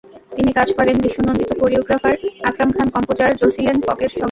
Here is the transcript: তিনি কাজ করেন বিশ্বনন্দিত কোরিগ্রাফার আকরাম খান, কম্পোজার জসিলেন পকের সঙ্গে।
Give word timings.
তিনি 0.35 0.51
কাজ 0.51 0.69
করেন 0.77 0.95
বিশ্বনন্দিত 0.99 1.51
কোরিগ্রাফার 1.59 2.15
আকরাম 2.49 2.69
খান, 2.71 2.87
কম্পোজার 2.95 3.31
জসিলেন 3.41 3.77
পকের 3.81 4.09
সঙ্গে। 4.09 4.19